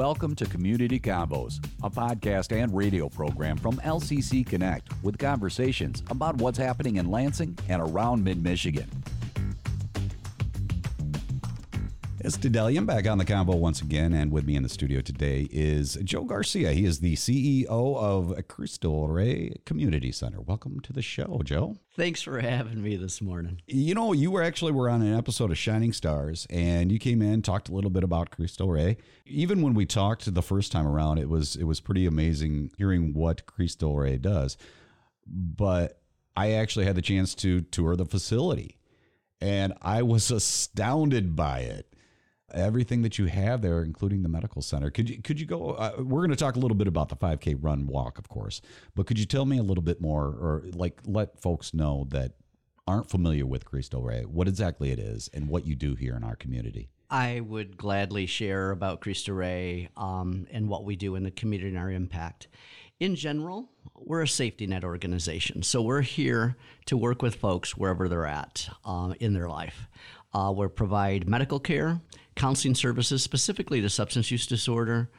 Welcome 0.00 0.34
to 0.36 0.46
Community 0.46 0.98
Convos, 0.98 1.62
a 1.82 1.90
podcast 1.90 2.58
and 2.58 2.74
radio 2.74 3.10
program 3.10 3.58
from 3.58 3.76
LCC 3.80 4.46
Connect 4.46 4.88
with 5.02 5.18
conversations 5.18 6.02
about 6.08 6.38
what's 6.38 6.56
happening 6.56 6.96
in 6.96 7.10
Lansing 7.10 7.58
and 7.68 7.82
around 7.82 8.24
mid 8.24 8.42
Michigan. 8.42 8.88
It's 12.22 12.36
Dedelian 12.36 12.84
back 12.84 13.08
on 13.08 13.16
the 13.16 13.24
Convo 13.24 13.56
once 13.56 13.80
again, 13.80 14.12
and 14.12 14.30
with 14.30 14.44
me 14.44 14.54
in 14.54 14.62
the 14.62 14.68
studio 14.68 15.00
today 15.00 15.48
is 15.50 15.96
Joe 16.04 16.24
Garcia. 16.24 16.72
He 16.72 16.84
is 16.84 16.98
the 16.98 17.16
CEO 17.16 17.66
of 17.66 18.46
Cristo 18.46 19.06
Rey 19.06 19.54
Community 19.64 20.12
Center. 20.12 20.38
Welcome 20.38 20.80
to 20.80 20.92
the 20.92 21.00
show, 21.00 21.40
Joe. 21.42 21.78
Thanks 21.96 22.20
for 22.20 22.38
having 22.40 22.82
me 22.82 22.96
this 22.96 23.22
morning. 23.22 23.62
You 23.66 23.94
know, 23.94 24.12
you 24.12 24.30
were 24.30 24.42
actually 24.42 24.72
were 24.72 24.90
on 24.90 25.00
an 25.00 25.16
episode 25.16 25.50
of 25.50 25.56
Shining 25.56 25.94
Stars, 25.94 26.46
and 26.50 26.92
you 26.92 26.98
came 26.98 27.22
in 27.22 27.40
talked 27.40 27.70
a 27.70 27.72
little 27.72 27.88
bit 27.88 28.04
about 28.04 28.30
Cristo 28.30 28.66
Rey. 28.66 28.98
Even 29.24 29.62
when 29.62 29.72
we 29.72 29.86
talked 29.86 30.32
the 30.32 30.42
first 30.42 30.72
time 30.72 30.86
around, 30.86 31.16
it 31.16 31.30
was 31.30 31.56
it 31.56 31.64
was 31.64 31.80
pretty 31.80 32.04
amazing 32.04 32.70
hearing 32.76 33.14
what 33.14 33.46
Cristo 33.46 33.94
Rey 33.94 34.18
does. 34.18 34.58
But 35.26 36.02
I 36.36 36.52
actually 36.52 36.84
had 36.84 36.96
the 36.96 37.02
chance 37.02 37.34
to 37.36 37.62
tour 37.62 37.96
the 37.96 38.04
facility, 38.04 38.76
and 39.40 39.72
I 39.80 40.02
was 40.02 40.30
astounded 40.30 41.34
by 41.34 41.60
it 41.60 41.89
everything 42.52 43.02
that 43.02 43.18
you 43.18 43.26
have 43.26 43.62
there, 43.62 43.82
including 43.82 44.22
the 44.22 44.28
medical 44.28 44.62
center. 44.62 44.90
Could 44.90 45.10
you 45.10 45.22
could 45.22 45.40
you 45.40 45.46
go? 45.46 45.72
Uh, 45.72 45.94
we're 45.98 46.20
going 46.20 46.30
to 46.30 46.36
talk 46.36 46.56
a 46.56 46.58
little 46.58 46.76
bit 46.76 46.86
about 46.86 47.08
the 47.08 47.16
5K 47.16 47.56
run 47.60 47.86
walk, 47.86 48.18
of 48.18 48.28
course, 48.28 48.60
but 48.94 49.06
could 49.06 49.18
you 49.18 49.26
tell 49.26 49.44
me 49.44 49.58
a 49.58 49.62
little 49.62 49.82
bit 49.82 50.00
more, 50.00 50.26
or 50.26 50.64
like 50.74 51.00
let 51.04 51.40
folks 51.40 51.74
know 51.74 52.06
that 52.10 52.32
aren't 52.86 53.10
familiar 53.10 53.46
with 53.46 53.64
Cristo 53.64 54.00
Rey 54.00 54.24
what 54.24 54.48
exactly 54.48 54.90
it 54.90 54.98
is 54.98 55.28
and 55.32 55.48
what 55.48 55.64
you 55.64 55.76
do 55.76 55.94
here 55.94 56.16
in 56.16 56.24
our 56.24 56.36
community? 56.36 56.88
I 57.10 57.40
would 57.40 57.76
gladly 57.76 58.26
share 58.26 58.70
about 58.70 59.00
Cristo 59.00 59.32
Rey 59.32 59.88
um, 59.96 60.46
and 60.52 60.68
what 60.68 60.84
we 60.84 60.94
do 60.94 61.16
in 61.16 61.24
the 61.24 61.30
community 61.30 61.70
and 61.70 61.78
our 61.78 61.90
impact. 61.90 62.46
In 63.00 63.16
general, 63.16 63.70
we're 63.96 64.22
a 64.22 64.28
safety 64.28 64.66
net 64.66 64.84
organization, 64.84 65.62
so 65.62 65.82
we're 65.82 66.02
here 66.02 66.56
to 66.86 66.96
work 66.96 67.22
with 67.22 67.36
folks 67.36 67.76
wherever 67.76 68.08
they're 68.08 68.26
at 68.26 68.68
um, 68.84 69.14
in 69.20 69.32
their 69.32 69.48
life. 69.48 69.88
Uh, 70.32 70.52
we 70.56 70.66
provide 70.68 71.28
medical 71.28 71.58
care, 71.58 72.00
counseling 72.36 72.74
services 72.74 73.22
specifically 73.22 73.80
to 73.80 73.88
substance 73.88 74.30
use 74.30 74.46
disorder, 74.46 75.10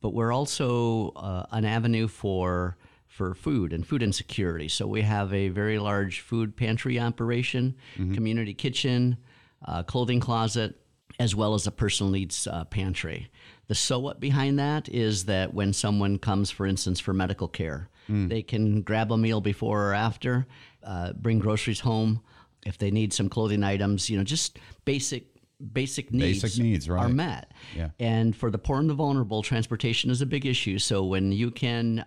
but 0.00 0.14
we're 0.14 0.32
also 0.32 1.10
uh, 1.16 1.46
an 1.50 1.64
avenue 1.64 2.08
for 2.08 2.76
for 3.06 3.32
food 3.32 3.72
and 3.72 3.86
food 3.86 4.02
insecurity. 4.02 4.66
So 4.68 4.88
we 4.88 5.02
have 5.02 5.32
a 5.32 5.48
very 5.48 5.78
large 5.78 6.20
food 6.20 6.56
pantry 6.56 6.98
operation, 6.98 7.76
mm-hmm. 7.96 8.12
community 8.12 8.54
kitchen, 8.54 9.18
uh, 9.64 9.84
clothing 9.84 10.18
closet, 10.18 10.74
as 11.20 11.34
well 11.34 11.54
as 11.54 11.66
a 11.66 11.70
personal 11.70 12.10
needs 12.10 12.48
uh, 12.48 12.64
pantry. 12.64 13.30
The 13.68 13.74
so 13.74 13.98
what 13.98 14.18
behind 14.18 14.58
that 14.58 14.88
is 14.88 15.26
that 15.26 15.54
when 15.54 15.72
someone 15.72 16.18
comes, 16.18 16.50
for 16.50 16.66
instance, 16.66 16.98
for 16.98 17.12
medical 17.12 17.46
care, 17.46 17.88
mm. 18.10 18.28
they 18.28 18.42
can 18.42 18.82
grab 18.82 19.12
a 19.12 19.16
meal 19.16 19.40
before 19.40 19.90
or 19.90 19.94
after, 19.94 20.46
uh, 20.82 21.12
bring 21.12 21.38
groceries 21.38 21.80
home. 21.80 22.20
If 22.64 22.78
they 22.78 22.90
need 22.90 23.12
some 23.12 23.28
clothing 23.28 23.62
items, 23.62 24.08
you 24.08 24.16
know, 24.16 24.24
just 24.24 24.58
basic 24.84 25.26
basic 25.72 26.12
needs, 26.12 26.42
basic 26.42 26.62
needs 26.62 26.88
right. 26.88 27.04
are 27.04 27.08
met. 27.08 27.52
Yeah. 27.74 27.90
And 27.98 28.34
for 28.34 28.50
the 28.50 28.58
poor 28.58 28.78
and 28.78 28.90
the 28.90 28.94
vulnerable, 28.94 29.42
transportation 29.42 30.10
is 30.10 30.20
a 30.20 30.26
big 30.26 30.46
issue. 30.46 30.78
So 30.78 31.04
when 31.04 31.32
you 31.32 31.50
can 31.50 32.04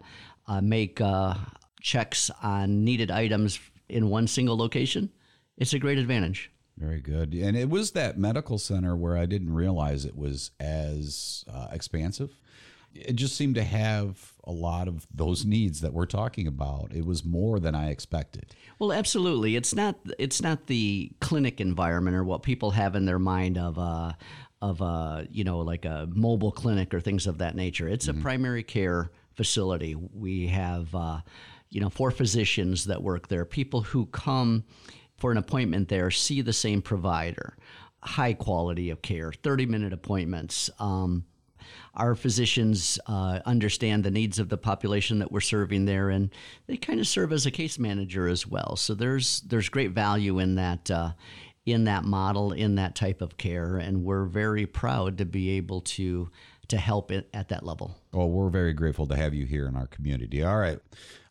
uh, 0.48 0.62
make 0.62 1.00
uh, 1.02 1.36
checks 1.82 2.30
on 2.44 2.84
needed 2.84 3.10
items 3.10 3.60
in 3.90 4.10
one 4.10 4.28
single 4.28 4.58
location, 4.58 5.10
it's 5.58 5.74
a 5.74 5.80
great 5.80 5.98
advantage. 5.98 6.52
Very 6.78 7.02
good. 7.02 7.34
And 7.34 7.58
it 7.58 7.70
was 7.70 7.92
that 7.92 8.20
medical 8.20 8.60
center 8.60 8.96
where 8.96 9.18
I 9.18 9.26
didn't 9.26 9.54
realize 9.54 10.06
it 10.06 10.16
was 10.16 10.52
as 10.60 11.44
uh, 11.52 11.70
expansive 11.72 12.32
it 13.06 13.16
just 13.16 13.36
seemed 13.36 13.56
to 13.56 13.64
have 13.64 14.34
a 14.44 14.52
lot 14.52 14.88
of 14.88 15.08
those 15.14 15.46
needs 15.46 15.82
that 15.82 15.94
we're 15.94 16.06
talking 16.06 16.48
about. 16.48 16.92
It 16.94 17.06
was 17.06 17.24
more 17.24 17.60
than 17.60 17.76
I 17.76 17.90
expected. 17.90 18.56
Well, 18.80 18.94
absolutely. 18.94 19.56
It's 19.56 19.76
not 19.76 19.96
it's 20.18 20.42
not 20.42 20.68
the 20.68 21.12
clinic 21.20 21.60
environment 21.62 22.16
or 22.16 22.24
what 22.24 22.44
people 22.44 22.72
have 22.72 22.96
in 22.96 23.06
their 23.06 23.20
mind 23.20 23.58
of 23.58 23.78
uh, 23.78 24.14
of 24.62 24.82
a 24.82 24.84
uh, 24.84 25.26
you 25.30 25.44
know 25.44 25.60
like 25.60 25.86
a 25.86 26.08
mobile 26.14 26.52
clinic 26.52 26.94
or 26.94 27.00
things 27.00 27.28
of 27.28 27.40
that 27.40 27.56
nature. 27.56 27.88
It's 27.88 28.08
mm-hmm. 28.08 28.20
a 28.20 28.22
primary 28.22 28.64
care 28.64 29.12
facility. 29.36 29.96
We 29.96 30.48
have 30.48 30.94
uh, 30.96 31.22
you 31.70 31.82
know 31.82 31.90
four 31.90 32.12
physicians 32.12 32.86
that 32.86 33.04
work 33.04 33.28
there. 33.28 33.46
People 33.46 33.82
who 33.82 34.06
come 34.08 34.64
for 35.18 35.32
an 35.32 35.38
appointment 35.38 35.90
there 35.90 36.12
see 36.12 36.42
the 36.42 36.54
same 36.54 36.82
provider. 36.82 37.58
High 38.04 38.34
quality 38.34 38.92
of 38.92 39.02
care, 39.02 39.32
30 39.32 39.66
minute 39.66 39.92
appointments. 39.92 40.70
Um, 40.80 41.26
our 41.96 42.16
physicians 42.16 43.00
uh, 43.08 43.40
understand 43.46 44.04
the 44.04 44.12
needs 44.12 44.40
of 44.40 44.50
the 44.50 44.58
population 44.58 45.20
that 45.20 45.32
we're 45.32 45.42
serving 45.42 45.86
there, 45.86 46.10
and 46.10 46.30
they 46.68 46.78
kind 46.78 47.00
of 47.00 47.08
serve 47.08 47.32
as 47.32 47.46
a 47.46 47.52
case 47.52 47.80
manager 47.80 48.28
as 48.28 48.48
well. 48.48 48.76
So 48.76 48.94
there's 48.94 49.42
there's 49.42 49.70
great 49.70 49.92
value 49.92 50.40
in 50.40 50.56
that 50.56 50.92
uh, 50.92 51.12
in 51.66 51.84
that 51.84 52.06
model, 52.06 52.54
in 52.54 52.76
that 52.76 52.96
type 52.96 53.22
of 53.22 53.38
care, 53.38 53.78
and 53.78 54.04
we're 54.04 54.26
very 54.26 54.66
proud 54.66 55.18
to 55.18 55.26
be 55.26 55.52
able 55.52 55.82
to 55.82 56.30
to 56.70 56.78
help 56.78 57.12
it 57.12 57.30
at 57.34 57.50
that 57.50 57.66
level. 57.66 57.96
Well, 58.12 58.30
we're 58.30 58.50
very 58.50 58.74
grateful 58.74 59.08
to 59.08 59.16
have 59.16 59.34
you 59.34 59.46
here 59.46 59.68
in 59.68 59.76
our 59.76 59.88
community. 59.88 60.44
All 60.44 60.58
right. 60.58 60.80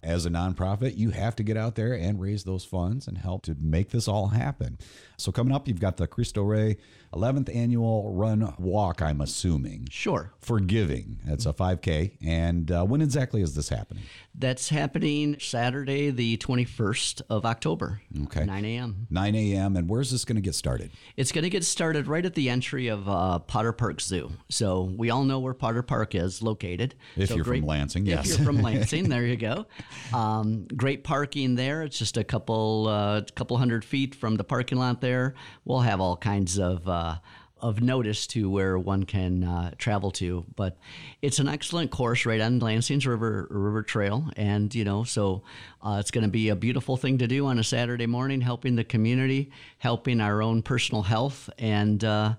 As 0.02 0.24
a 0.24 0.30
nonprofit, 0.30 0.96
you 0.96 1.10
have 1.10 1.34
to 1.36 1.42
get 1.42 1.56
out 1.56 1.74
there 1.74 1.92
and 1.92 2.20
raise 2.20 2.44
those 2.44 2.64
funds 2.64 3.08
and 3.08 3.18
help 3.18 3.42
to 3.42 3.56
make 3.58 3.90
this 3.90 4.06
all 4.06 4.28
happen. 4.28 4.78
So, 5.16 5.32
coming 5.32 5.52
up, 5.52 5.66
you've 5.66 5.80
got 5.80 5.96
the 5.96 6.06
Cristo 6.06 6.42
Rey 6.42 6.76
11th 7.12 7.54
annual 7.54 8.12
run 8.12 8.54
walk, 8.58 9.02
I'm 9.02 9.20
assuming. 9.20 9.88
Sure. 9.90 10.32
For 10.38 10.60
giving. 10.60 11.18
It's 11.26 11.46
a 11.46 11.52
5K. 11.52 12.18
And 12.24 12.70
uh, 12.70 12.84
when 12.84 13.00
exactly 13.00 13.42
is 13.42 13.54
this 13.54 13.68
happening? 13.68 14.04
That's 14.34 14.68
happening 14.68 15.38
Saturday, 15.40 16.10
the 16.10 16.36
21st 16.36 17.22
of 17.30 17.44
October. 17.46 18.00
Okay. 18.24 18.44
9 18.44 18.64
a.m. 18.64 19.06
9 19.10 19.34
a.m. 19.34 19.76
And 19.76 19.88
where's 19.88 20.10
this 20.12 20.24
going 20.24 20.36
to 20.36 20.42
get 20.42 20.54
started? 20.54 20.90
It's 21.16 21.32
going 21.32 21.44
to 21.44 21.50
get 21.50 21.64
started 21.64 22.06
right 22.06 22.24
at 22.24 22.34
the 22.34 22.50
entry 22.50 22.88
of 22.88 23.08
uh, 23.08 23.38
Potter 23.40 23.72
Park 23.72 24.00
Zoo. 24.00 24.30
So 24.50 24.82
we 24.96 25.10
all 25.10 25.24
know 25.26 25.38
where 25.38 25.54
Potter 25.54 25.82
Park 25.82 26.14
is 26.14 26.42
located. 26.42 26.94
If 27.16 27.28
so 27.28 27.36
you're 27.36 27.44
great, 27.44 27.60
from 27.60 27.68
Lansing, 27.68 28.06
yes. 28.06 28.30
If 28.30 28.38
you're 28.38 28.46
from 28.46 28.62
Lansing, 28.62 29.08
there 29.08 29.24
you 29.24 29.36
go. 29.36 29.66
Um, 30.12 30.66
great 30.76 31.04
parking 31.04 31.54
there. 31.54 31.82
It's 31.82 31.98
just 31.98 32.16
a 32.16 32.24
couple, 32.24 32.88
uh, 32.88 33.22
couple 33.34 33.56
hundred 33.58 33.84
feet 33.84 34.14
from 34.14 34.36
the 34.36 34.44
parking 34.44 34.78
lot 34.78 35.00
there. 35.00 35.34
We'll 35.64 35.80
have 35.80 36.00
all 36.00 36.16
kinds 36.16 36.58
of 36.58 36.88
uh, 36.88 37.16
of 37.58 37.80
notice 37.80 38.26
to 38.26 38.50
where 38.50 38.78
one 38.78 39.04
can 39.04 39.42
uh, 39.42 39.70
travel 39.78 40.10
to. 40.12 40.44
But 40.56 40.76
it's 41.22 41.38
an 41.38 41.48
excellent 41.48 41.90
course 41.90 42.26
right 42.26 42.40
on 42.40 42.58
Lansing's 42.58 43.06
River 43.06 43.46
River 43.50 43.82
Trail, 43.82 44.30
and 44.36 44.74
you 44.74 44.84
know, 44.84 45.04
so 45.04 45.42
uh, 45.82 45.96
it's 46.00 46.10
going 46.10 46.24
to 46.24 46.30
be 46.30 46.50
a 46.50 46.56
beautiful 46.56 46.96
thing 46.96 47.18
to 47.18 47.26
do 47.26 47.46
on 47.46 47.58
a 47.58 47.64
Saturday 47.64 48.06
morning, 48.06 48.40
helping 48.40 48.76
the 48.76 48.84
community, 48.84 49.50
helping 49.78 50.20
our 50.20 50.42
own 50.42 50.62
personal 50.62 51.02
health, 51.02 51.48
and 51.58 52.04
uh, 52.04 52.34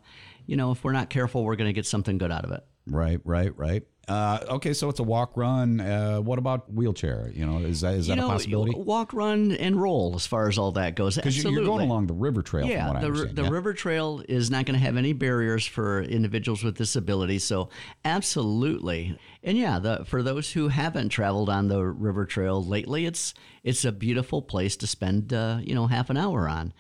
you 0.46 0.56
know, 0.56 0.72
if 0.72 0.84
we're 0.84 0.94
not 0.94 1.09
careful, 1.09 1.44
we're 1.44 1.56
going 1.56 1.69
to 1.69 1.74
get 1.74 1.86
something 1.86 2.18
good 2.18 2.31
out 2.31 2.46
of 2.46 2.52
it. 2.52 2.64
Right, 2.90 3.20
right, 3.24 3.58
right. 3.58 3.84
Uh, 4.08 4.40
okay, 4.52 4.74
so 4.74 4.88
it's 4.88 5.02
a 5.02 5.03
walk 5.03 5.36
run. 5.36 5.81
Uh, 5.81 6.20
what 6.20 6.40
about 6.40 6.72
wheelchair? 6.72 7.30
You 7.34 7.46
know, 7.46 7.58
is 7.59 7.81
that 7.81 7.96
is 7.96 8.08
that 8.08 8.16
you 8.16 8.22
know, 8.22 8.30
a 8.30 8.31
possibility? 8.31 8.74
Walk, 8.74 9.12
run, 9.12 9.52
and 9.52 9.81
roll 9.81 10.14
as 10.16 10.25
far 10.25 10.48
as 10.48 10.58
all 10.58 10.72
that 10.74 10.96
goes. 10.96 11.18
Because 11.18 11.44
you're 11.44 11.66
going 11.66 11.86
along 11.86 12.08
the 12.08 12.14
river 12.14 12.42
trail. 12.42 12.66
Yeah, 12.68 13.02
the, 13.02 13.30
the 13.34 13.44
yeah. 13.44 13.50
river 13.50 13.74
trail 13.74 14.24
is 14.30 14.50
not 14.50 14.66
going 14.66 14.80
to 14.80 14.86
have 14.86 14.96
any 14.96 15.12
barriers 15.12 15.66
for 15.66 16.03
individuals 16.03 16.64
with 16.64 16.78
disabilities. 16.78 17.44
So 17.44 17.68
absolutely, 18.06 19.19
and 19.44 19.58
yeah, 19.58 19.78
the, 19.80 20.06
for 20.06 20.24
those 20.24 20.54
who 20.54 20.69
haven't 20.69 21.09
traveled 21.09 21.50
on 21.50 21.68
the 21.68 21.84
river 21.84 22.25
trail 22.25 22.64
lately, 22.64 23.06
it's 23.06 23.34
it's 23.66 23.84
a 23.84 23.92
beautiful 23.92 24.42
place 24.42 24.78
to 24.78 24.88
spend 24.88 25.34
uh, 25.34 25.59
you 25.62 25.75
know 25.75 25.88
half 25.88 26.09
an 26.09 26.16
hour 26.16 26.48
on. 26.48 26.72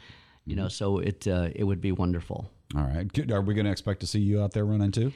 You 0.45 0.55
know, 0.55 0.67
mm-hmm. 0.67 0.69
so 0.69 0.99
it 0.99 1.27
uh, 1.27 1.49
it 1.53 1.65
would 1.65 1.81
be 1.81 1.91
wonderful. 1.91 2.49
All 2.73 2.83
right, 2.83 3.31
are 3.31 3.41
we 3.41 3.53
going 3.53 3.65
to 3.65 3.71
expect 3.71 3.99
to 3.99 4.07
see 4.07 4.19
you 4.19 4.41
out 4.41 4.53
there 4.53 4.65
running 4.65 4.91
too? 4.91 5.11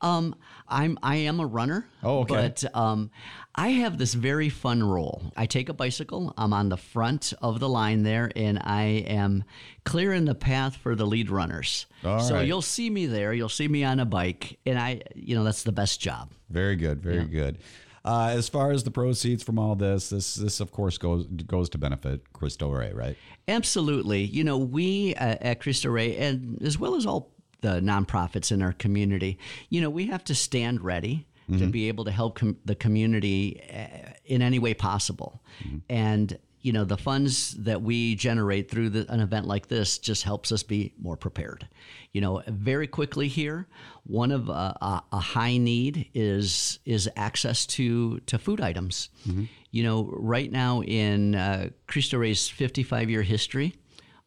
Um, 0.00 0.34
I'm 0.68 0.98
I 1.02 1.16
am 1.16 1.40
a 1.40 1.46
runner. 1.46 1.86
Oh, 2.02 2.20
okay. 2.20 2.34
But 2.34 2.64
um, 2.76 3.10
I 3.54 3.70
have 3.70 3.98
this 3.98 4.14
very 4.14 4.48
fun 4.48 4.82
role. 4.82 5.32
I 5.36 5.46
take 5.46 5.68
a 5.68 5.72
bicycle. 5.72 6.32
I'm 6.36 6.52
on 6.52 6.68
the 6.68 6.76
front 6.76 7.32
of 7.42 7.58
the 7.58 7.68
line 7.68 8.02
there, 8.02 8.30
and 8.36 8.58
I 8.62 9.04
am 9.06 9.44
clearing 9.84 10.24
the 10.24 10.34
path 10.34 10.76
for 10.76 10.94
the 10.94 11.06
lead 11.06 11.30
runners. 11.30 11.86
All 12.04 12.20
so 12.20 12.34
right. 12.34 12.46
you'll 12.46 12.62
see 12.62 12.90
me 12.90 13.06
there. 13.06 13.32
You'll 13.32 13.48
see 13.48 13.66
me 13.66 13.82
on 13.82 13.98
a 13.98 14.04
bike, 14.04 14.58
and 14.64 14.78
I, 14.78 15.02
you 15.14 15.34
know, 15.34 15.44
that's 15.44 15.64
the 15.64 15.72
best 15.72 16.00
job. 16.00 16.32
Very 16.50 16.76
good. 16.76 17.02
Very 17.02 17.18
yeah. 17.18 17.24
good. 17.24 17.58
Uh, 18.04 18.30
as 18.30 18.48
far 18.48 18.70
as 18.70 18.84
the 18.84 18.90
proceeds 18.90 19.42
from 19.42 19.58
all 19.58 19.74
this, 19.74 20.10
this 20.10 20.36
this 20.36 20.60
of 20.60 20.70
course 20.70 20.96
goes 20.96 21.26
goes 21.26 21.68
to 21.70 21.78
benefit 21.78 22.32
Cristo 22.32 22.70
Rey, 22.70 22.92
right? 22.92 23.16
Absolutely. 23.48 24.22
You 24.22 24.44
know, 24.44 24.58
we 24.58 25.14
uh, 25.16 25.36
at 25.40 25.60
Cristo 25.60 25.90
Rey, 25.90 26.16
and 26.16 26.62
as 26.62 26.78
well 26.78 26.94
as 26.94 27.04
all 27.04 27.32
the 27.60 27.80
nonprofits 27.80 28.52
in 28.52 28.62
our 28.62 28.72
community, 28.72 29.38
you 29.68 29.80
know, 29.80 29.90
we 29.90 30.06
have 30.06 30.24
to 30.24 30.34
stand 30.34 30.82
ready 30.82 31.26
mm-hmm. 31.48 31.58
to 31.58 31.66
be 31.66 31.88
able 31.88 32.04
to 32.04 32.10
help 32.10 32.38
com- 32.38 32.58
the 32.64 32.74
community 32.74 33.62
uh, 33.72 34.10
in 34.24 34.42
any 34.42 34.58
way 34.58 34.74
possible. 34.74 35.42
Mm-hmm. 35.64 35.78
And 35.88 36.38
you 36.60 36.72
know, 36.72 36.84
the 36.84 36.96
funds 36.96 37.52
that 37.60 37.82
we 37.82 38.16
generate 38.16 38.70
through 38.70 38.90
the, 38.90 39.12
an 39.12 39.20
event 39.20 39.46
like 39.46 39.68
this 39.68 39.96
just 39.98 40.24
helps 40.24 40.50
us 40.50 40.62
be 40.62 40.92
more 41.00 41.16
prepared. 41.16 41.68
You 42.12 42.20
know, 42.20 42.42
very 42.48 42.88
quickly 42.88 43.28
here, 43.28 43.68
one 44.04 44.32
of 44.32 44.50
uh, 44.50 44.74
a, 44.80 45.02
a, 45.12 45.20
high 45.20 45.56
need 45.56 46.10
is 46.14 46.80
is 46.84 47.08
access 47.16 47.64
to 47.66 48.18
to 48.20 48.38
food 48.38 48.60
items. 48.60 49.10
Mm-hmm. 49.26 49.44
You 49.70 49.82
know, 49.84 50.10
right 50.12 50.50
now 50.50 50.82
in 50.82 51.36
uh, 51.36 51.68
Cristo 51.86 52.18
Rey's 52.18 52.48
55 52.48 53.08
year 53.08 53.22
history, 53.22 53.76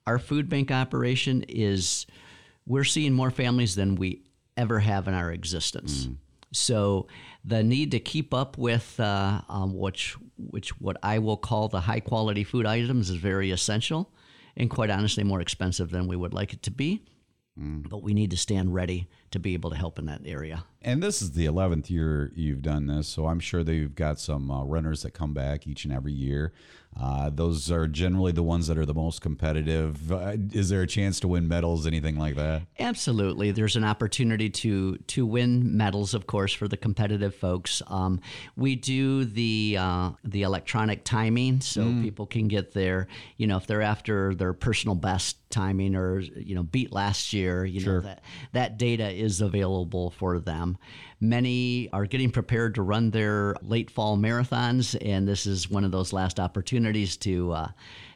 our 0.07 0.17
food 0.17 0.47
bank 0.47 0.71
operation 0.71 1.43
is 1.49 2.05
we're 2.65 2.83
seeing 2.83 3.13
more 3.13 3.31
families 3.31 3.75
than 3.75 3.95
we 3.95 4.23
ever 4.57 4.79
have 4.79 5.07
in 5.07 5.13
our 5.13 5.31
existence. 5.31 6.05
Mm. 6.05 6.17
So 6.53 7.07
the 7.45 7.63
need 7.63 7.91
to 7.91 7.99
keep 7.99 8.33
up 8.33 8.57
with 8.57 8.99
uh, 8.99 9.41
um, 9.49 9.77
which 9.77 10.17
which 10.37 10.79
what 10.79 10.97
I 11.01 11.19
will 11.19 11.37
call 11.37 11.69
the 11.69 11.79
high 11.79 12.01
quality 12.01 12.43
food 12.43 12.65
items 12.65 13.09
is 13.09 13.15
very 13.15 13.51
essential, 13.51 14.11
and 14.57 14.69
quite 14.69 14.89
honestly 14.89 15.23
more 15.23 15.41
expensive 15.41 15.91
than 15.91 16.07
we 16.07 16.15
would 16.15 16.33
like 16.33 16.53
it 16.53 16.63
to 16.63 16.71
be. 16.71 17.03
Mm. 17.59 17.87
But 17.89 18.03
we 18.03 18.13
need 18.13 18.31
to 18.31 18.37
stand 18.37 18.73
ready 18.73 19.07
to 19.31 19.39
be 19.39 19.53
able 19.53 19.69
to 19.69 19.75
help 19.75 19.97
in 19.97 20.05
that 20.05 20.21
area. 20.25 20.65
And 20.81 21.01
this 21.01 21.21
is 21.21 21.31
the 21.33 21.45
11th 21.45 21.89
year 21.89 22.31
you've 22.35 22.61
done 22.61 22.87
this, 22.87 23.07
so 23.07 23.27
I'm 23.27 23.39
sure 23.39 23.63
that 23.63 23.73
you've 23.73 23.95
got 23.95 24.19
some 24.19 24.49
uh, 24.49 24.63
runners 24.63 25.03
that 25.03 25.11
come 25.11 25.33
back 25.33 25.67
each 25.67 25.85
and 25.85 25.93
every 25.93 26.13
year. 26.13 26.53
Uh, 26.99 27.29
those 27.29 27.71
are 27.71 27.87
generally 27.87 28.33
the 28.33 28.43
ones 28.43 28.67
that 28.67 28.77
are 28.77 28.85
the 28.85 28.93
most 28.93 29.21
competitive. 29.21 30.11
Uh, 30.11 30.35
is 30.51 30.69
there 30.69 30.81
a 30.81 30.87
chance 30.87 31.21
to 31.21 31.27
win 31.27 31.47
medals, 31.47 31.87
anything 31.87 32.17
like 32.17 32.35
that? 32.35 32.63
Absolutely. 32.79 33.51
There's 33.51 33.77
an 33.77 33.85
opportunity 33.85 34.49
to 34.49 34.97
to 34.97 35.25
win 35.25 35.77
medals, 35.77 36.13
of 36.13 36.27
course, 36.27 36.51
for 36.51 36.67
the 36.67 36.75
competitive 36.75 37.33
folks. 37.33 37.81
Um, 37.87 38.19
we 38.57 38.75
do 38.75 39.23
the 39.23 39.77
uh, 39.79 40.11
the 40.25 40.41
electronic 40.41 41.05
timing, 41.05 41.61
so 41.61 41.81
mm. 41.81 42.01
people 42.01 42.25
can 42.25 42.49
get 42.49 42.73
their, 42.73 43.07
you 43.37 43.47
know, 43.47 43.55
if 43.55 43.67
they're 43.67 43.81
after 43.81 44.35
their 44.35 44.53
personal 44.53 44.95
best 44.95 45.37
timing 45.49 45.95
or 45.95 46.19
you 46.19 46.55
know 46.55 46.63
beat 46.63 46.91
last 46.91 47.31
year, 47.31 47.63
you 47.63 47.79
sure. 47.79 47.95
know 47.95 48.01
that 48.01 48.23
that 48.51 48.77
data 48.77 49.09
is 49.21 49.41
available 49.41 50.09
for 50.09 50.39
them. 50.39 50.77
Many 51.19 51.89
are 51.93 52.05
getting 52.05 52.31
prepared 52.31 52.75
to 52.75 52.81
run 52.81 53.11
their 53.11 53.55
late 53.61 53.91
fall 53.91 54.17
marathons, 54.17 54.97
and 55.05 55.27
this 55.27 55.45
is 55.45 55.69
one 55.69 55.83
of 55.83 55.91
those 55.91 56.11
last 56.11 56.39
opportunities 56.39 57.17
to. 57.17 57.51
Uh, 57.51 57.67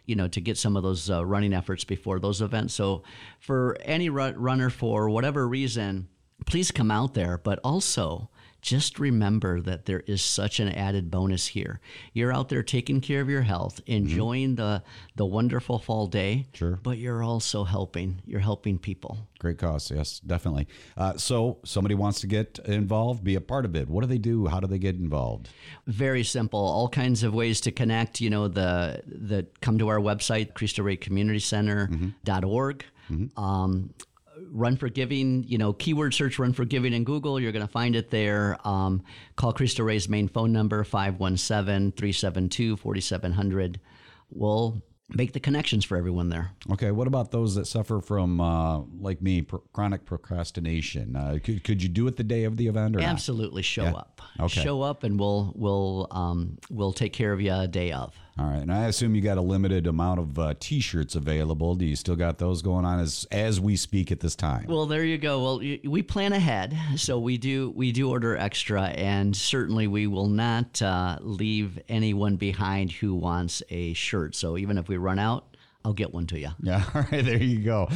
you 0.08 0.16
know, 0.16 0.28
to 0.28 0.40
get 0.40 0.56
some 0.56 0.78
of 0.78 0.84
those 0.84 1.10
uh, 1.10 1.26
running 1.26 1.52
efforts 1.52 1.84
before 1.84 2.20
those 2.20 2.40
events. 2.40 2.76
So, 2.76 3.02
for 3.40 3.76
any 3.82 4.10
runner, 4.10 4.70
for 4.70 5.10
whatever 5.10 5.48
reason, 5.48 6.08
please 6.46 6.70
come 6.70 6.92
out 6.92 7.16
there. 7.16 7.40
But 7.40 7.60
also, 7.64 8.30
just 8.66 9.00
remember 9.00 9.62
that 9.62 9.86
there 9.86 10.02
is 10.08 10.24
such 10.24 10.60
an 10.60 10.70
added 10.70 11.12
bonus 11.12 11.46
here. 11.46 11.80
You're 12.14 12.34
out 12.34 12.50
there 12.50 12.64
taking 12.64 13.00
care 13.00 13.22
of 13.22 13.30
your 13.30 13.44
health, 13.44 13.76
mm-hmm. 13.82 13.94
enjoying 13.94 14.50
mm-hmm. 14.50 14.56
the 14.56 14.84
the 15.16 15.26
wonderful 15.26 15.78
fall 15.78 16.08
day. 16.08 16.48
Sure. 16.54 16.80
But 16.82 16.98
you're 16.98 17.24
also 17.24 17.64
helping. 17.64 18.24
You're 18.26 18.40
helping 18.40 18.80
people. 18.80 19.20
Great 19.38 19.60
cause, 19.60 19.92
yes, 19.92 20.20
definitely. 20.20 20.68
Uh, 20.98 21.16
so 21.16 21.60
somebody 21.64 21.94
wants 21.94 22.22
to 22.22 22.28
get 22.28 22.58
involved, 22.66 23.24
be 23.24 23.36
a 23.36 23.42
part 23.42 23.66
of 23.66 23.76
it. 23.76 23.88
What 23.88 24.02
do 24.02 24.08
they 24.08 24.18
do? 24.18 24.48
How 24.48 24.60
do 24.60 24.66
they 24.66 24.80
get 24.80 24.96
involved? 24.96 25.50
Very 25.86 26.24
simple. 26.24 26.60
All 26.60 26.90
kinds 26.90 27.22
of 27.22 27.36
ways 27.36 27.62
to 27.62 27.72
connect. 27.72 28.20
You 28.20 28.32
know, 28.32 28.48
the 28.48 29.04
the 29.06 29.46
come 29.62 29.78
to 29.78 29.90
our 29.90 30.00
website, 30.00 30.56
Cristo 30.56 30.82
Rey 30.82 30.98
Community 30.98 31.40
Center.org. 31.40 32.86
Mm-hmm. 33.12 33.14
mm-hmm. 33.14 33.40
Um, 33.40 33.94
Run 34.56 34.78
for 34.78 34.88
Giving, 34.88 35.44
you 35.44 35.58
know, 35.58 35.74
keyword 35.74 36.14
search 36.14 36.40
Run 36.40 36.54
for 36.54 36.64
Giving 36.64 36.94
in 36.94 37.04
Google, 37.04 37.40
you're 37.42 37.52
going 37.52 37.66
to 37.66 37.72
find 37.72 37.94
it 37.94 38.10
there. 38.10 38.58
Um, 38.66 39.04
call 39.36 39.52
Cristo 39.52 39.84
Rey's 39.84 40.08
main 40.08 40.30
phone 40.30 40.54
number, 40.54 40.84
517 40.86 41.92
372 41.92 42.78
4700. 42.78 43.82
We'll 44.32 44.82
make 45.10 45.34
the 45.34 45.42
connections 45.42 45.84
for 45.84 45.98
everyone 45.98 46.30
there. 46.30 46.52
Okay, 46.72 46.92
what 46.92 47.06
about 47.06 47.32
those 47.32 47.56
that 47.56 47.68
suffer 47.68 48.00
from, 48.00 48.40
uh, 48.40 48.80
like 48.98 49.22
me, 49.22 49.46
chronic 49.74 50.06
procrastination? 50.06 51.18
Uh, 51.18 51.38
could, 51.44 51.64
could 51.66 51.84
you 51.84 51.90
do 51.90 52.08
it 52.08 52.16
the 52.16 52.24
day 52.24 52.46
of 52.46 52.56
the 52.56 52.68
event 52.68 52.96
or 52.96 53.02
Absolutely, 53.02 53.60
not? 53.60 53.66
show 53.66 53.84
yeah. 53.84 53.94
up. 53.94 54.22
Okay. 54.40 54.62
Show 54.62 54.82
up, 54.82 55.04
and 55.04 55.20
we'll 55.20 55.54
we'll 55.56 56.08
um, 56.12 56.58
we'll 56.70 56.94
take 56.94 57.12
care 57.14 57.34
of 57.34 57.42
you 57.42 57.54
a 57.54 57.68
day 57.68 57.92
of. 57.92 58.16
All 58.38 58.48
right, 58.48 58.62
and 58.62 58.72
I 58.72 58.88
assume 58.88 59.16
you 59.16 59.22
got 59.22 59.38
a 59.38 59.42
limited 59.42 59.88
amount 59.88 60.20
of 60.20 60.38
uh, 60.38 60.54
T-shirts 60.60 61.16
available. 61.16 61.74
Do 61.76 61.86
you 61.86 61.96
still 61.96 62.18
got 62.18 62.38
those 62.38 62.62
going 62.62 62.84
on 62.84 63.00
as 63.00 63.26
as 63.32 63.62
we 63.62 63.78
speak 63.78 64.12
at 64.12 64.20
this 64.20 64.36
time? 64.36 64.66
Well, 64.68 64.86
there 64.88 65.06
you 65.06 65.18
go. 65.18 65.42
Well, 65.42 65.58
we 65.60 66.04
plan 66.04 66.34
ahead, 66.34 66.78
so 66.98 67.18
we 67.18 67.38
do 67.38 67.72
we 67.78 67.94
do 67.94 68.10
order 68.10 68.36
extra, 68.36 68.84
and 68.84 69.34
certainly 69.34 69.88
we 69.88 70.08
will 70.08 70.28
not 70.28 70.82
uh, 70.82 71.18
leave 71.22 71.80
anyone 71.88 72.36
behind 72.36 72.92
who 72.92 73.16
wants 73.16 73.64
a 73.70 73.94
shirt. 73.94 74.36
So 74.36 74.58
even 74.58 74.78
if 74.78 74.90
we 74.90 74.98
run 74.98 75.18
out, 75.18 75.56
I'll 75.86 75.94
get 75.94 76.14
one 76.14 76.28
to 76.28 76.40
you. 76.40 76.50
Yeah. 76.62 76.84
All 76.96 77.06
right. 77.10 77.24
There 77.24 77.42
you 77.42 77.60
go. 77.60 77.88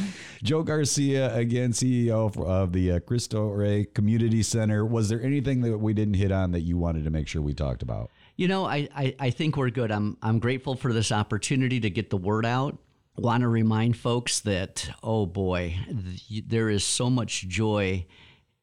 Joe 0.42 0.62
Garcia, 0.62 1.34
again, 1.34 1.72
CEO 1.72 2.34
of 2.46 2.72
the 2.72 2.92
uh, 2.92 3.00
Cristo 3.00 3.48
Rey 3.48 3.84
Community 3.92 4.42
Center. 4.42 4.86
Was 4.86 5.10
there 5.10 5.20
anything 5.20 5.60
that 5.62 5.76
we 5.76 5.92
didn't 5.92 6.14
hit 6.14 6.32
on 6.32 6.52
that 6.52 6.60
you 6.60 6.78
wanted 6.78 7.04
to 7.04 7.10
make 7.10 7.28
sure 7.28 7.42
we 7.42 7.52
talked 7.52 7.82
about? 7.82 8.10
You 8.40 8.48
know, 8.48 8.64
I, 8.64 8.88
I, 8.96 9.14
I 9.20 9.30
think 9.30 9.58
we're 9.58 9.68
good. 9.68 9.92
I'm, 9.92 10.16
I'm 10.22 10.38
grateful 10.38 10.74
for 10.74 10.94
this 10.94 11.12
opportunity 11.12 11.78
to 11.80 11.90
get 11.90 12.08
the 12.08 12.16
word 12.16 12.46
out. 12.46 12.78
Want 13.18 13.42
to 13.42 13.48
remind 13.48 13.98
folks 13.98 14.40
that, 14.40 14.88
oh 15.02 15.26
boy, 15.26 15.76
th- 15.86 16.44
there 16.46 16.70
is 16.70 16.82
so 16.82 17.10
much 17.10 17.46
joy 17.48 18.06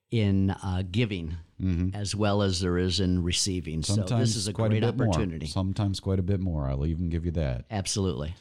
in 0.10 0.50
uh, 0.50 0.82
giving 0.90 1.38
mm-hmm. 1.62 1.96
as 1.96 2.16
well 2.16 2.42
as 2.42 2.60
there 2.60 2.80
is 2.80 3.00
in 3.00 3.22
receiving. 3.22 3.84
Sometimes 3.84 4.10
so 4.10 4.18
this 4.18 4.36
is 4.36 4.48
a 4.48 4.54
great 4.54 4.84
a 4.84 4.88
opportunity. 4.88 5.46
More. 5.46 5.52
Sometimes 5.52 6.00
quite 6.00 6.18
a 6.18 6.24
bit 6.24 6.40
more. 6.40 6.68
I'll 6.68 6.88
even 6.88 7.10
give 7.10 7.24
you 7.24 7.32
that. 7.34 7.66
Absolutely. 7.70 8.34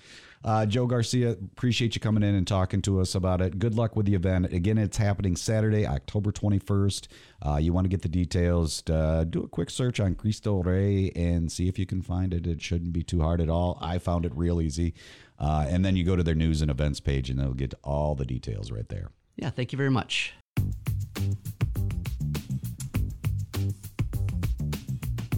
Uh, 0.44 0.66
Joe 0.66 0.86
Garcia, 0.86 1.32
appreciate 1.32 1.94
you 1.94 2.00
coming 2.00 2.22
in 2.22 2.34
and 2.34 2.46
talking 2.46 2.82
to 2.82 3.00
us 3.00 3.14
about 3.14 3.40
it. 3.40 3.58
Good 3.58 3.74
luck 3.74 3.96
with 3.96 4.06
the 4.06 4.14
event. 4.14 4.52
Again, 4.52 4.78
it's 4.78 4.96
happening 4.96 5.36
Saturday, 5.36 5.86
October 5.86 6.30
21st. 6.30 7.08
Uh, 7.44 7.56
you 7.56 7.72
want 7.72 7.84
to 7.84 7.88
get 7.88 8.02
the 8.02 8.08
details, 8.08 8.82
uh, 8.90 9.24
do 9.24 9.42
a 9.42 9.48
quick 9.48 9.70
search 9.70 9.98
on 10.00 10.14
Cristo 10.14 10.62
Rey 10.62 11.10
and 11.16 11.50
see 11.50 11.68
if 11.68 11.78
you 11.78 11.86
can 11.86 12.02
find 12.02 12.32
it. 12.32 12.46
It 12.46 12.62
shouldn't 12.62 12.92
be 12.92 13.02
too 13.02 13.20
hard 13.20 13.40
at 13.40 13.48
all. 13.48 13.78
I 13.80 13.98
found 13.98 14.24
it 14.24 14.32
real 14.34 14.60
easy. 14.60 14.94
Uh, 15.38 15.66
and 15.68 15.84
then 15.84 15.96
you 15.96 16.04
go 16.04 16.16
to 16.16 16.22
their 16.22 16.34
news 16.34 16.62
and 16.62 16.70
events 16.70 17.00
page 17.00 17.28
and 17.28 17.38
they'll 17.38 17.52
get 17.52 17.74
all 17.84 18.14
the 18.14 18.24
details 18.24 18.70
right 18.70 18.88
there. 18.88 19.10
Yeah, 19.36 19.50
thank 19.50 19.72
you 19.72 19.76
very 19.76 19.90
much. 19.90 20.32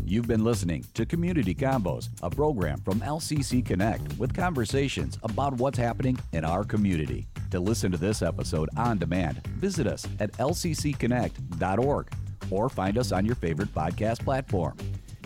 You've 0.09 0.27
been 0.27 0.43
listening 0.43 0.87
to 0.95 1.05
Community 1.05 1.55
Convos, 1.55 2.09
a 2.23 2.31
program 2.31 2.81
from 2.81 3.01
LCC 3.01 3.63
Connect 3.63 4.19
with 4.19 4.35
conversations 4.35 5.19
about 5.23 5.53
what's 5.59 5.77
happening 5.77 6.19
in 6.33 6.47
our 6.47 6.65
community. 6.65 7.27
To 7.51 7.61
listen 7.61 7.93
to 7.93 7.99
this 7.99 8.23
episode 8.23 8.71
on 8.79 8.97
demand, 8.97 9.47
visit 9.59 9.87
us 9.87 10.09
at 10.19 10.33
lccconnect.org 10.39 12.11
or 12.51 12.71
find 12.71 12.97
us 12.97 13.13
on 13.13 13.27
your 13.27 13.35
favorite 13.35 13.75
podcast 13.75 14.21
platform. 14.21 14.79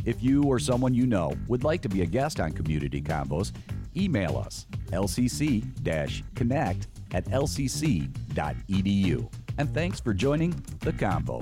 If 0.04 0.21
you 0.21 0.42
or 0.42 0.59
someone 0.59 0.95
you 0.95 1.06
know 1.06 1.33
would 1.47 1.62
like 1.62 1.80
to 1.83 1.88
be 1.88 2.02
a 2.02 2.06
guest 2.06 2.40
on 2.40 2.50
Community 2.50 3.00
Convos, 3.00 3.52
email 3.97 4.37
us 4.37 4.66
lcc 4.90 6.25
connect 6.35 6.88
at 7.12 7.25
lcc.edu. 7.26 8.09
And 9.59 9.73
thanks 9.73 10.00
for 10.00 10.12
joining 10.12 10.50
the 10.80 10.92
Convo. 10.92 11.40